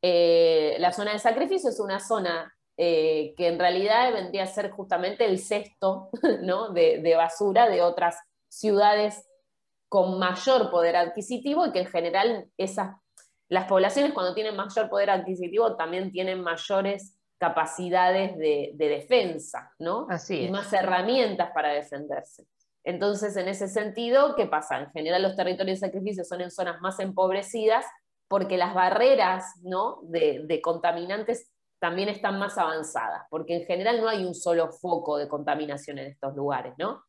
[0.02, 4.70] Eh, la zona de sacrificio es una zona eh, que en realidad vendría a ser
[4.70, 6.08] justamente el cesto
[6.74, 9.28] de, de basura de otras ciudades
[9.88, 12.96] con mayor poder adquisitivo y que en general esas
[13.48, 20.06] las poblaciones cuando tienen mayor poder adquisitivo también tienen mayores capacidades de, defensa, ¿no?
[20.08, 22.46] Así y más herramientas para defenderse.
[22.84, 24.78] Entonces, en ese sentido, ¿qué pasa?
[24.78, 27.84] En general los territorios de sacrificio son en zonas más empobrecidas
[28.28, 30.00] porque las barreras ¿no?
[30.02, 35.28] de, contaminantes también están más avanzadas, porque en general no hay un solo foco de
[35.28, 37.04] contaminación en estos lugares, ¿no?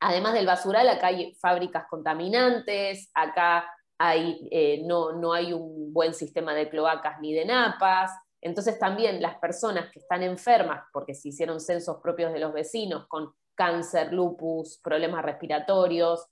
[0.00, 3.68] Además del basural, acá hay fábricas contaminantes, acá
[4.00, 8.10] eh, no, no hay un buen sistema de cloacas ni de napas.
[8.40, 13.06] Entonces también las personas que están enfermas, porque se hicieron censos propios de los vecinos
[13.08, 16.26] con cáncer, lupus, problemas respiratorios,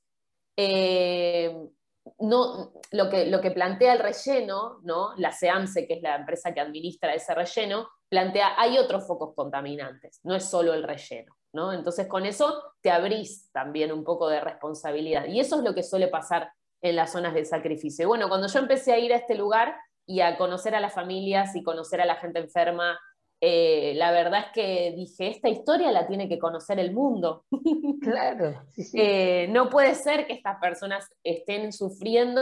[0.57, 1.57] eh,
[2.19, 5.15] no, lo, que, lo que plantea el relleno, ¿no?
[5.17, 10.21] la SEAMSE, que es la empresa que administra ese relleno, plantea, hay otros focos contaminantes,
[10.25, 11.35] no es solo el relleno.
[11.53, 11.73] ¿no?
[11.73, 15.27] Entonces con eso te abrís también un poco de responsabilidad.
[15.27, 18.05] Y eso es lo que suele pasar en las zonas de sacrificio.
[18.05, 20.93] Y bueno, cuando yo empecé a ir a este lugar y a conocer a las
[20.93, 22.99] familias y conocer a la gente enferma,
[23.41, 27.45] eh, la verdad es que dije, esta historia la tiene que conocer el mundo.
[28.03, 28.61] Claro.
[28.95, 32.41] Eh, no puede ser que estas personas estén sufriendo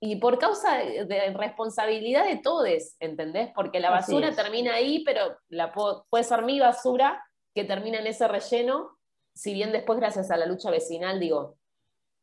[0.00, 3.50] y por causa de, responsabilidad de todos, ¿entendés?
[3.54, 8.26] Porque la basura termina ahí, pero la puede ser mi basura que termina en ese
[8.26, 8.98] relleno,
[9.34, 11.56] si bien después gracias a la lucha vecinal, digo,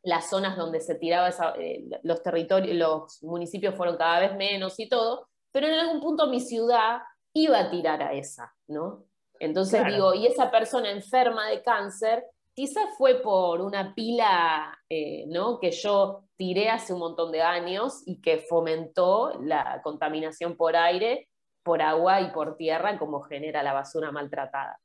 [0.04, 4.90] las zonas donde se tiraba eh, los territorios, los municipios fueron cada vez menos y
[4.90, 7.02] todo, pero en algún punto mi ciudad
[7.34, 9.06] iba a tirar a esa, ¿no?
[9.40, 15.60] Entonces digo, y esa persona enferma de cáncer, quizás fue por una pila, eh, ¿no?
[15.60, 21.30] Que yo tiré hace un montón de años y que fomentó la contaminación por aire,
[21.64, 24.80] por agua y por tierra, como genera la basura maltratada.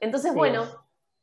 [0.00, 0.66] Entonces, bueno,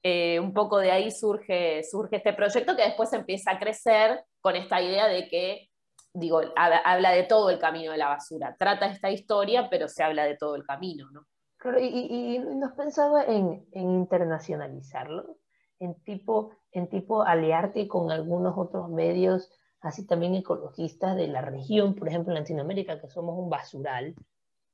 [0.03, 4.57] eh, un poco de ahí surge, surge este proyecto que después empieza a crecer con
[4.57, 5.69] esta idea de que,
[6.13, 8.55] digo, habla de todo el camino de la basura.
[8.59, 11.25] Trata esta historia, pero se habla de todo el camino, ¿no?
[11.57, 15.37] Claro, y, y, nos pensaba en, en, internacionalizarlo,
[15.79, 21.95] en tipo, en tipo aliarte con algunos otros medios, así también ecologistas de la región,
[21.95, 24.13] por ejemplo en Latinoamérica, que somos un basural,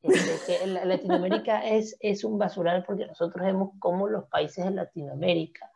[0.02, 5.70] este, que Latinoamérica es, es un basural porque nosotros vemos cómo los países de Latinoamérica,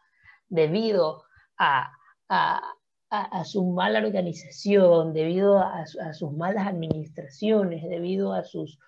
[0.48, 1.24] debido
[1.58, 1.92] a,
[2.30, 2.62] a,
[3.10, 8.80] a, su mala organización, debido a, sus malas administraciones, debido a sus,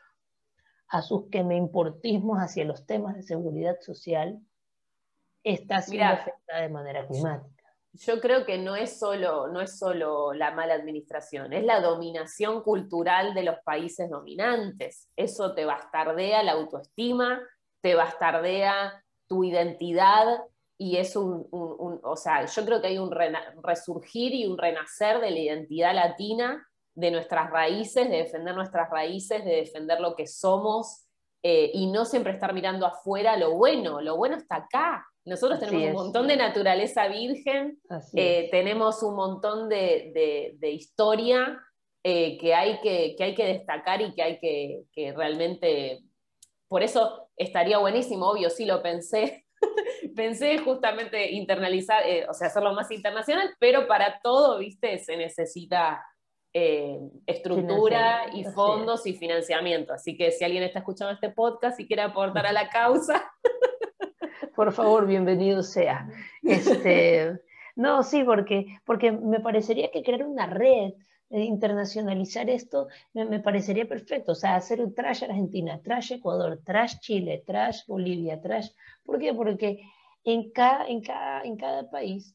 [0.88, 4.40] a sus que me importismos hacia los temas de seguridad social,
[5.44, 7.55] está siendo afectada de manera climática
[7.98, 12.62] yo creo que no es, solo, no es solo la mala administración, es la dominación
[12.62, 15.10] cultural de los países dominantes.
[15.16, 17.42] Eso te bastardea la autoestima,
[17.82, 20.42] te bastardea tu identidad
[20.78, 23.12] y es un, o sea, yo creo que hay un
[23.64, 29.44] resurgir y un renacer de la identidad latina, de nuestras raíces, de defender nuestras raíces,
[29.44, 31.05] de defender lo que somos
[31.48, 35.88] eh, y no siempre estar mirando afuera lo bueno, lo bueno está acá, nosotros tenemos
[35.90, 37.80] un montón de naturaleza virgen,
[38.16, 41.60] eh, tenemos un montón de, historia
[42.04, 46.02] eh, que, hay que, hay que destacar y que hay que, realmente...
[46.68, 49.46] Por eso estaría buenísimo, obvio, sí lo pensé.
[50.16, 56.04] pensé justamente internalizar, eh, o sea, hacerlo más internacional, pero para todo, viste, se necesita
[57.26, 59.92] estructura y fondos y financiamiento.
[59.92, 63.30] Así que si alguien está escuchando este podcast y quiere aportar a la causa,
[64.56, 66.08] por favor, bienvenido sea.
[66.42, 67.42] Este,
[67.76, 70.94] no, sí, porque, porque me parecería que crear una red,
[71.30, 74.32] eh, internacionalizar esto, me, parecería perfecto.
[74.32, 78.70] O sea, hacer un trash Argentina, trash Ecuador, trash Chile, trash Bolivia, trash.
[79.04, 79.34] ¿Por qué?
[79.34, 79.82] Porque
[80.24, 82.34] en cada, en cada, en cada país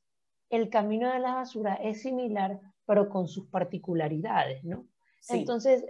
[0.50, 4.85] el camino de la basura es similar, pero con sus particularidades, ¿no?
[5.29, 5.85] Entonces,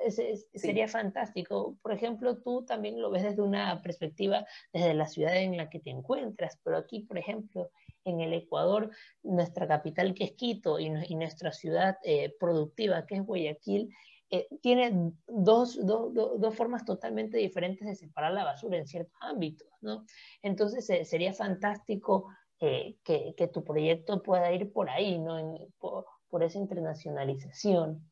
[0.53, 1.79] sería fantástico.
[1.81, 5.81] Por ejemplo, tú también lo ves desde una perspectiva, desde la ciudad en la que
[5.81, 7.71] te encuentras, pero aquí, por ejemplo,
[8.05, 8.91] en el Ecuador,
[9.23, 13.89] nuestra capital que es Quito y, nuestra ciudad eh, productiva que es Guayaquil,
[14.29, 20.05] eh, tiene dos, dos, formas totalmente diferentes de separar la basura en ciertos ámbitos, ¿no?
[20.43, 22.27] Entonces sería fantástico
[22.61, 25.39] eh, que, que, tu proyecto pueda ir por ahí, ¿no?
[25.79, 28.11] por, por esa internacionalización.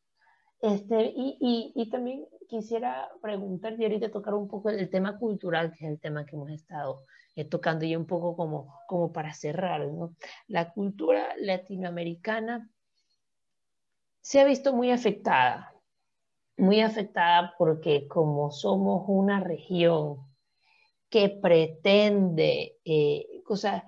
[0.61, 5.85] Este, y, y, también quisiera preguntar y ahorita tocar un poco el tema cultural, que
[5.85, 7.04] es el tema que hemos estado
[7.37, 10.16] eh, tocando y un poco como, como para cerrar, ¿no?
[10.48, 12.68] La cultura latinoamericana
[14.20, 15.72] se ha visto muy afectada,
[16.57, 20.26] muy afectada porque como somos una región
[21.09, 23.87] que pretende, eh, o sea,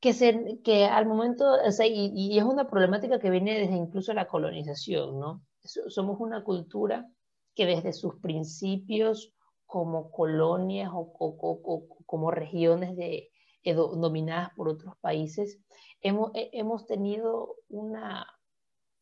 [0.00, 3.76] que, se, que al momento, o sea, y, y, es una problemática que viene desde
[3.76, 5.42] incluso la colonización, ¿no?
[5.62, 7.06] Somos una cultura
[7.54, 9.34] que desde sus principios
[9.66, 13.30] como colonias o, o, como regiones de,
[13.64, 15.58] eh, dominadas por otros países,
[16.00, 18.26] hemos, hemos tenido una,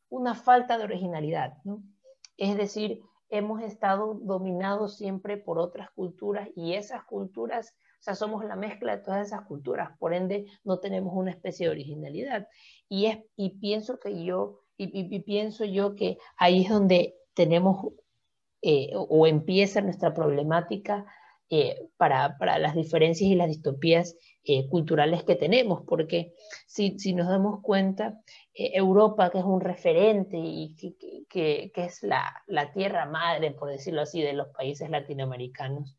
[0.08, 1.82] una falta de originalidad, ¿no?
[2.36, 8.44] Es decir, hemos estado dominados siempre por otras culturas y esas culturas, o sea, somos
[8.44, 12.48] la mezcla de todas esas culturas, por ende no tenemos una especie de originalidad.
[12.88, 17.92] Y, es, y pienso que yo, y, pienso yo que ahí es donde tenemos
[18.62, 21.06] eh, o empieza nuestra problemática
[21.48, 26.34] eh, para, para, las diferencias y las distopías eh, culturales que tenemos, porque
[26.66, 28.20] si, si nos damos cuenta,
[28.52, 30.96] eh, Europa, que es un referente y que,
[31.28, 35.96] que, que es la, la, tierra madre, por decirlo así, de los países latinoamericanos,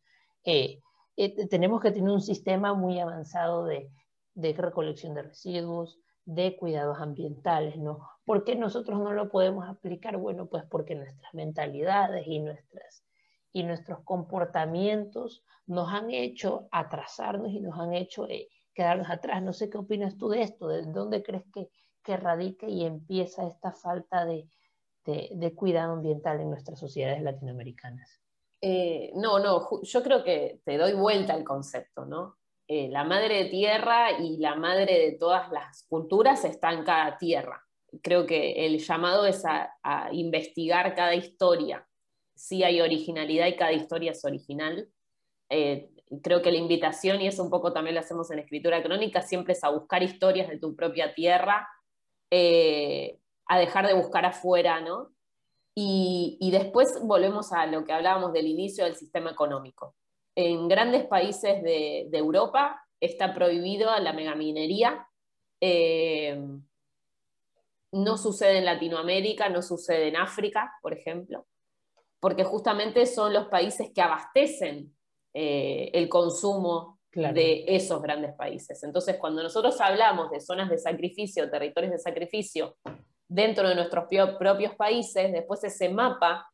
[1.17, 3.91] eh, tenemos que tener un sistema muy avanzado de,
[4.35, 8.07] recolección de residuos, de cuidados ambientales, ¿no?
[8.23, 10.17] ¿Por qué nosotros no lo podemos aplicar?
[10.17, 13.03] Bueno, pues porque nuestras mentalidades y, nuestras,
[13.51, 19.41] y nuestros comportamientos nos han hecho atrasarnos y nos han hecho eh, quedarnos atrás.
[19.41, 21.69] No sé qué opinas tú de esto, de dónde crees que,
[22.03, 24.47] que radica y empieza esta falta de,
[25.07, 28.21] de, cuidado ambiental en nuestras sociedades latinoamericanas.
[28.61, 32.37] Eh, no, no, yo creo que te doy vuelta al concepto, ¿no?
[32.67, 37.17] Eh, la madre de tierra y la madre de todas las culturas está en cada
[37.17, 37.63] tierra.
[38.01, 39.71] Creo que el llamado es a,
[40.11, 41.87] investigar cada historia.
[42.35, 44.89] Sí hay originalidad y cada historia es original,
[45.49, 45.89] eh,
[46.21, 49.53] creo que la invitación, y eso un poco también lo hacemos en escritura crónica, siempre
[49.53, 51.67] es a buscar historias de tu propia tierra,
[52.29, 55.11] a dejar de buscar afuera, ¿no?
[55.79, 59.93] Y, después volvemos a lo que hablábamos del inicio del sistema económico.
[60.33, 65.07] En grandes países de, Europa está prohibido la megaminería.
[65.61, 66.35] Eh,
[67.91, 71.45] no sucede en Latinoamérica, no sucede en África, por ejemplo,
[72.19, 74.95] porque justamente son los países que abastecen
[75.35, 78.81] eh, el consumo de esos grandes países.
[78.81, 82.77] Entonces, cuando nosotros hablamos de zonas de sacrificio, territorios de sacrificio
[83.27, 84.05] dentro de nuestros
[84.37, 86.51] propios países, después ese mapa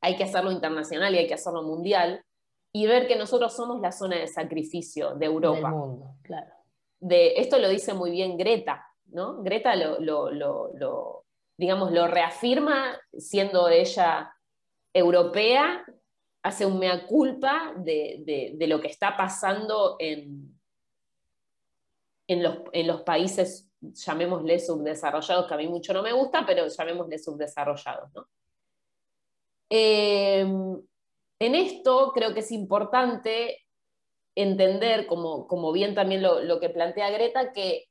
[0.00, 2.24] hay que hacerlo internacional y hay que hacerlo mundial
[2.72, 5.68] y ver que nosotros somos la zona de sacrificio de Europa.
[5.68, 6.52] Del mundo, claro.
[6.98, 9.42] De, esto lo dice muy bien Greta, ¿no?
[9.42, 11.24] Greta lo, lo,
[11.56, 14.34] digamos, lo reafirma siendo ella
[14.92, 15.84] europea
[16.42, 20.58] hace un mea culpa de, lo que está pasando en,
[22.26, 28.10] en, los, países, llamémosle subdesarrollados, que a mí mucho no me gusta, pero llamémosle subdesarrollados.
[29.68, 30.80] Em,
[31.38, 33.58] en esto creo que es importante
[34.34, 37.86] entender, como, como bien también lo, lo, que plantea Greta, que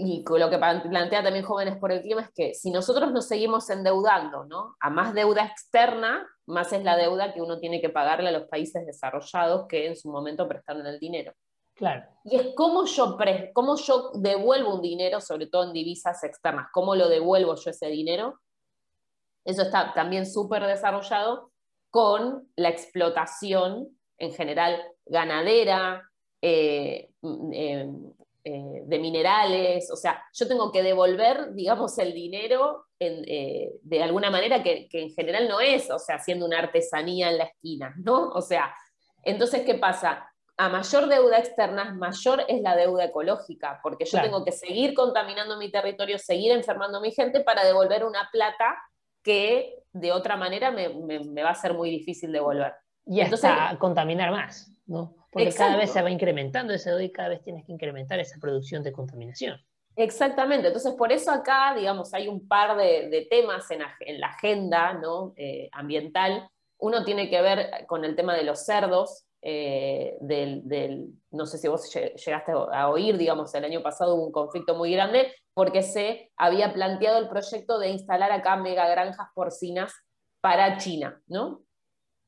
[0.00, 3.68] y lo que plantea también Jóvenes por el Clima es que si nosotros nos seguimos
[3.68, 4.76] endeudando, ¿no?
[4.78, 8.46] A más deuda externa, más es la deuda que uno tiene que pagarle a los
[8.48, 11.34] países desarrollados que en su momento prestaron el dinero.
[12.24, 16.68] Y es cómo yo, pre cómo yo devuelvo un dinero, sobre todo en divisas externas,
[16.72, 18.40] cómo lo devuelvo yo ese dinero.
[19.44, 21.50] Eso está también súper desarrollado
[21.90, 26.08] con la explotación en general ganadera,
[26.42, 27.10] eh,
[27.52, 27.88] eh,
[28.44, 34.62] eh, de minerales, o sea, yo tengo que devolver, digamos, el dinero de alguna manera
[34.62, 38.30] que, en general no es, o sea, haciendo una artesanía en la esquina, ¿no?
[38.30, 38.74] O sea,
[39.22, 40.28] entonces, ¿qué pasa?
[40.60, 45.56] A mayor deuda externa, mayor es la deuda ecológica, porque yo tengo que seguir contaminando
[45.56, 48.76] mi territorio, seguir enfermando a mi gente para devolver una plata
[49.22, 50.88] que de otra manera me,
[51.42, 52.74] va a ser muy difícil devolver.
[53.06, 55.14] Y entonces, contaminar más, ¿no?
[55.30, 58.40] Porque cada vez se va incrementando ese DOI y cada vez tienes que incrementar esa
[58.40, 59.60] producción de contaminación.
[59.94, 65.34] Exactamente, entonces por eso acá, digamos, hay un par de, temas en, la agenda ¿no?
[65.36, 66.48] Eh, ambiental.
[66.78, 71.68] Uno tiene que ver con el tema de los cerdos, eh, del, no sé si
[71.68, 76.30] vos llegaste a oír, digamos, el año pasado hubo un conflicto muy grande porque se
[76.36, 79.92] había planteado el proyecto de instalar acá mega granjas porcinas
[80.40, 81.62] para China, ¿no?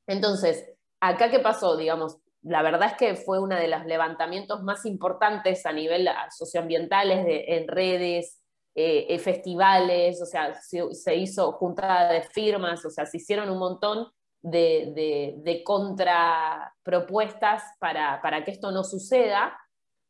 [0.07, 4.87] Entonces, acá qué pasó, digamos, la verdad es que fue uno de los levantamientos más
[4.87, 8.41] importantes a nivel socioambientales de, en redes,
[8.75, 14.07] eh, festivales, o sea, se, hizo juntada de firmas, o sea, se hicieron un montón
[14.43, 19.59] de, de, contrapropuestas para, para, que esto no suceda.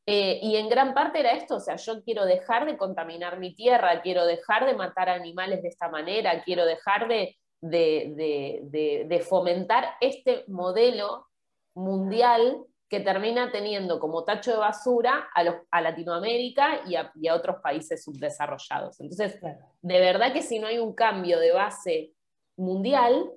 [0.07, 4.03] y en gran parte era esto, o sea, yo quiero dejar de contaminar mi tierra,
[4.03, 11.27] quiero dejar de matar animales de esta manera, quiero dejar de, de, fomentar este modelo
[11.75, 19.01] mundial que termina teniendo como tacho de basura a, Latinoamérica y a, otros países subdesarrollados.
[19.01, 19.41] Entonces,
[19.81, 22.13] de verdad que si no hay un cambio de base
[22.57, 23.31] mundial,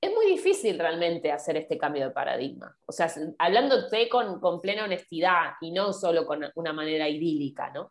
[0.00, 2.76] es muy difícil realmente hacer este cambio de paradigma.
[2.86, 7.90] O sea, hablándote con, con plena honestidad y no solo con una manera idílica, ¿no?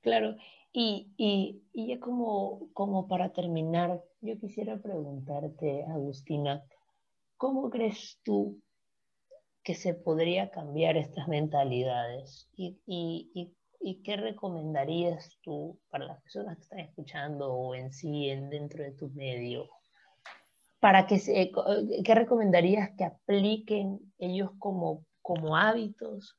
[0.00, 0.34] Claro,
[0.72, 6.64] y, y, y ya como, como para terminar, yo quisiera preguntarte, Agustina,
[7.36, 8.60] ¿cómo crees tú
[9.62, 12.48] que se podría cambiar estas mentalidades?
[12.56, 18.30] ¿Y, y, y qué recomendarías tú para las personas que están escuchando o en sí
[18.30, 19.68] en, dentro de tu medio?
[20.82, 21.52] Para que se,
[22.04, 26.36] ¿Qué recomendarías que apliquen ellos como, como hábitos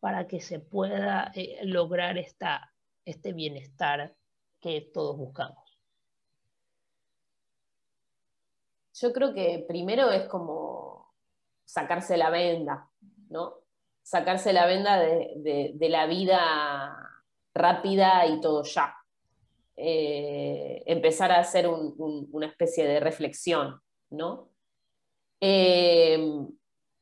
[0.00, 2.74] para que se pueda eh, lograr esta
[3.04, 4.16] este bienestar
[4.60, 5.78] que todos buscamos?
[8.94, 11.14] Yo creo que primero es como
[11.64, 12.90] sacarse la venda,
[13.28, 13.60] ¿no?
[14.02, 16.96] Sacarse la venda de, la vida
[17.54, 18.92] rápida y todo ya.
[19.76, 23.80] Eh, empezar a hacer una especie de reflexión,
[24.16, 24.50] ¿no?
[25.40, 26.18] Eh,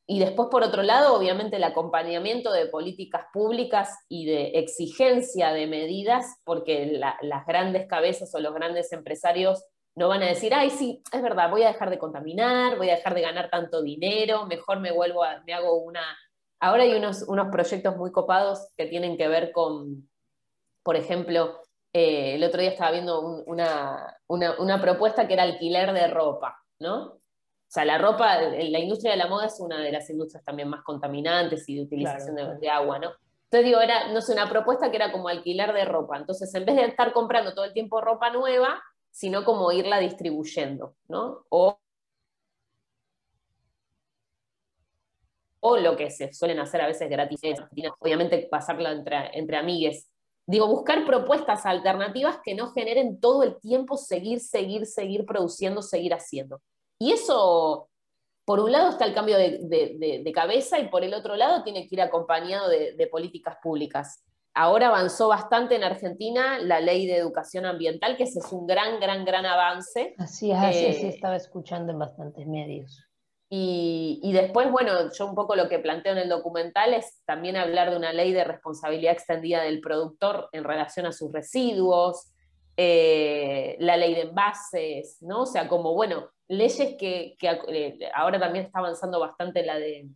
[0.05, 5.65] y después, por otro lado, obviamente el acompañamiento de políticas públicas y de exigencia de
[5.65, 9.63] medidas, porque las grandes cabezas o los grandes empresarios
[9.95, 12.95] no van a decir, ay, sí, es verdad, voy a dejar de contaminar, voy a
[12.95, 16.01] dejar de ganar tanto dinero, mejor me vuelvo a, me hago una...
[16.59, 20.09] Ahora hay unos, unos proyectos muy copados que tienen que ver con,
[20.81, 21.59] por ejemplo,
[21.93, 26.62] eh, el otro día estaba viendo una, una, una propuesta que era alquiler de ropa,
[26.83, 27.03] ¿no?
[27.05, 27.19] O
[27.73, 30.83] sea, la ropa, la industria de la moda es una de las industrias también más
[30.83, 33.11] contaminantes y de utilización de, agua, ¿no?
[33.45, 36.17] Entonces digo, era, no sé, una propuesta que era como alquilar de ropa.
[36.17, 38.79] Entonces, en vez de estar comprando todo el tiempo ropa nueva,
[39.09, 41.45] sino como irla distribuyendo, ¿no?
[41.49, 41.79] O,
[45.61, 47.41] o lo que se suelen hacer a veces gratis,
[47.99, 50.11] obviamente pasarla entre, entre amigues.
[50.45, 56.13] Digo, buscar propuestas alternativas que no generen todo el tiempo seguir, seguir, seguir produciendo, seguir
[56.13, 56.61] haciendo.
[57.03, 57.89] Y eso,
[58.45, 61.95] por un lado está el cambio de, cabeza y por el otro lado tiene que
[61.95, 64.23] ir acompañado de, políticas públicas.
[64.53, 69.01] Ahora avanzó bastante en Argentina la ley de educación ambiental, que ese es un gran,
[69.01, 70.15] gran, gran avance.
[70.17, 73.03] Así es, así eh, estaba escuchando en bastantes medios.
[73.49, 77.57] Y, y, después, bueno, yo un poco lo que planteo en el documental es también
[77.57, 82.33] hablar de una ley de responsabilidad extendida del productor en relación a sus residuos,
[82.75, 85.41] eh, la ley de envases, ¿no?
[85.41, 90.07] O sea, como, bueno, leyes que, eh, ahora también está avanzando bastante la de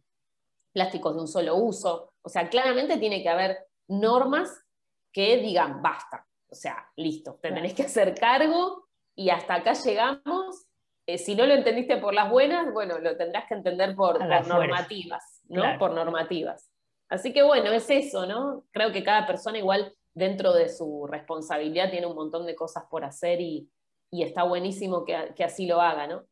[0.74, 2.14] plásticos de un solo uso.
[2.22, 3.58] O sea, claramente tiene que haber
[3.88, 4.64] normas
[5.12, 6.26] que digan, basta.
[6.50, 10.68] O sea, listo, te tenés que hacer cargo y hasta acá llegamos.
[11.06, 15.42] Eh, si no lo entendiste por las buenas, bueno, lo tendrás que entender por, normativas,
[15.48, 15.64] ¿no?
[15.80, 16.70] Por normativas.
[17.10, 18.66] Así que bueno, es eso, ¿no?
[18.72, 23.06] Creo que cada persona igual dentro de su responsabilidad tiene un montón de cosas por
[23.06, 23.70] hacer y,
[24.12, 26.24] está buenísimo que, así lo haga, ¿no?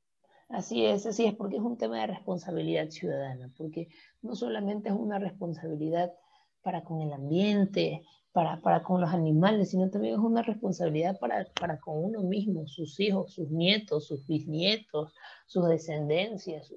[0.50, 3.88] Así es, así es, porque es un tema de responsabilidad ciudadana, porque
[4.22, 6.14] no solamente es una responsabilidad
[6.62, 11.46] para con el ambiente, para, para con los animales, sino también es una responsabilidad para,
[11.60, 15.14] para con uno mismo, sus hijos, sus nietos, sus bisnietos,
[15.48, 16.74] sus descendencias,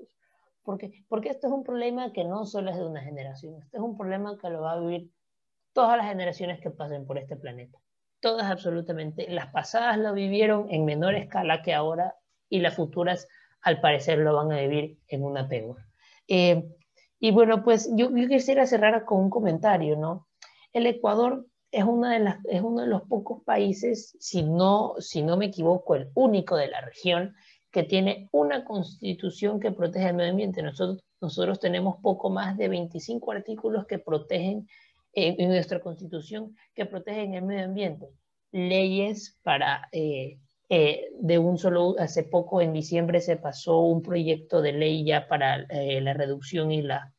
[0.62, 3.82] porque, porque esto es un problema que no solo es de una generación, esto es
[3.82, 5.10] un problema que lo va a vivir
[5.72, 7.78] todas las generaciones que pasen por este planeta.
[8.20, 9.28] Todas absolutamente.
[9.28, 12.14] Las pasadas lo vivieron en menor escala que ahora
[12.48, 13.28] y las futuras
[13.62, 15.76] al parecer lo van a vivir en una peor.
[16.26, 16.64] Eh,
[17.20, 20.28] y bueno, pues yo, quisiera cerrar con un comentario, ¿no?
[20.72, 25.22] El Ecuador es, una de las, es uno de los pocos países, si no, si
[25.22, 27.34] no me equivoco, el único de la región
[27.70, 30.62] que tiene una constitución que protege el medio ambiente.
[30.62, 34.68] Nosotros, nosotros tenemos poco más de 25 artículos que protegen
[35.26, 38.08] en, nuestra constitución que protegen el medio ambiente.
[38.52, 40.38] Leyes para, eh,
[40.68, 45.28] eh, de un solo, hace poco en diciembre se pasó un proyecto de ley ya
[45.28, 47.12] para eh, la reducción y la,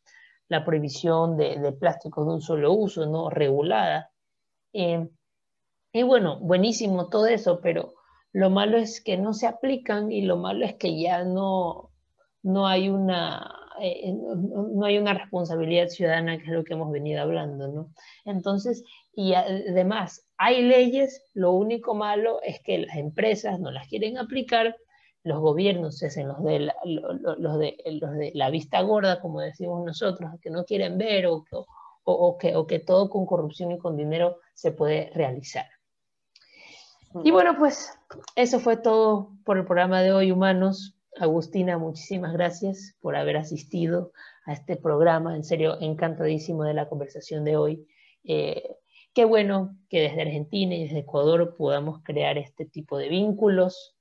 [0.48, 3.30] la prohibición de, de, plásticos de un solo uso, ¿no?
[3.30, 4.12] Regulada.
[4.74, 7.96] y bueno, buenísimo todo eso, pero
[8.32, 11.92] lo malo es que no se aplican y lo malo es que ya no,
[12.44, 17.22] no hay una, eh, no, hay una responsabilidad ciudadana, que es lo que hemos venido
[17.22, 17.90] hablando, ¿no?
[18.26, 24.18] Entonces, y además, hay leyes, lo único malo es que las empresas no las quieren
[24.18, 24.76] aplicar,
[25.24, 29.86] los gobiernos es los de la, los de, los de la vista gorda, como decimos
[29.86, 31.46] nosotros, que no quieren ver o,
[32.04, 35.66] o, que, o que todo con corrupción y con dinero se puede realizar.
[37.24, 37.92] Y bueno, pues
[38.36, 40.96] eso fue todo por el programa de hoy, humanos.
[41.18, 44.12] Agustina, muchísimas gracias por haber asistido
[44.46, 45.36] a este programa.
[45.36, 47.88] En serio, encantadísimo de la conversación de hoy.
[48.24, 48.76] Eh,
[49.14, 53.96] qué bueno que desde Argentina y desde Ecuador podamos crear este tipo de vínculos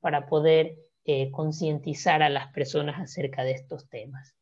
[0.00, 4.34] para poder eh, concientizar a las personas acerca de estos temas.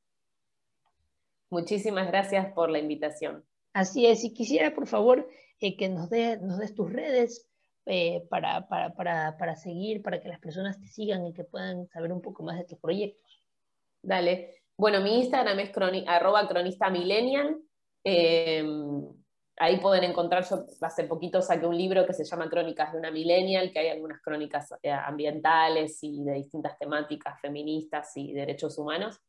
[1.50, 3.44] Muchísimas gracias por la invitación.
[3.72, 5.28] Así es, y quisiera por favor
[5.60, 7.51] eh, que nos, nos des tus redes
[7.84, 11.88] eh, para, para, para, para, seguir, para que las personas te sigan y que puedan
[11.88, 13.42] saber un poco más de tus proyectos.
[14.02, 14.62] Dale.
[14.76, 15.72] Bueno, mi Instagram es
[16.06, 17.58] arroba cronista millennial.
[18.04, 19.04] Em,
[19.56, 23.10] ahí pueden encontrar, yo hace poquito saqué un libro que se llama Crónicas de una
[23.10, 29.20] Millennial, que hay algunas crónicas eh, ambientales y de distintas temáticas feministas y derechos humanos.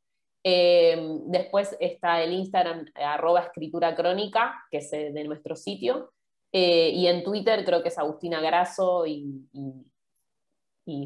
[0.44, 6.14] Em, después está el Instagram arroba escritura crónica, que es de nuestro sitio.
[6.56, 9.48] Eh, y en Twitter creo que es Agustina Grasso y,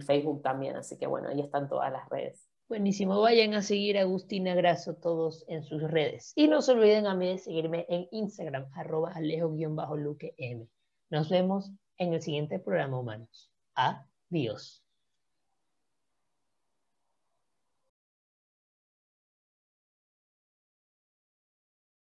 [0.06, 2.50] Facebook también, así que bueno, ahí están todas las redes.
[2.68, 6.34] Buenísimo, vayan a seguir a Agustina Grasso todos en sus redes.
[6.36, 10.68] Y no se olviden a mí de seguirme en Instagram, arroba alejo-luque m.
[11.10, 13.52] Nos vemos en el siguiente programa, humanos.
[13.76, 14.87] Adiós.